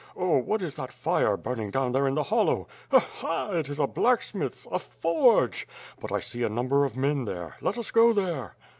Oh, 0.17 0.37
what 0.39 0.63
is 0.63 0.73
that 0.77 0.91
fire 0.91 1.37
burning 1.37 1.69
down 1.69 1.91
there 1.91 2.07
in 2.07 2.15
the 2.15 2.23
hollow? 2.23 2.67
Ila! 2.91 3.03
Ila! 3.23 3.57
it 3.59 3.69
is 3.69 3.77
a 3.77 3.85
blacksmith's— 3.85 4.65
^a 4.73 4.81
forge! 4.81 5.67
But 5.99 6.11
I 6.11 6.19
see 6.19 6.41
a 6.41 6.49
number 6.49 6.85
of 6.85 6.97
men 6.97 7.25
there. 7.25 7.57
Let 7.61 7.77
us 7.77 7.91
go 7.91 8.11
there." 8.11 8.55